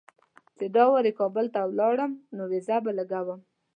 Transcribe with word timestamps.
چې 0.57 0.65
دا 0.75 0.83
وار 0.91 1.05
چې 1.07 1.17
کابل 1.19 1.45
ته 1.53 1.61
لاړم 1.79 2.11
نو 2.35 2.43
ویزه 2.51 2.77
به 2.83 2.91
لګوم. 2.99 3.39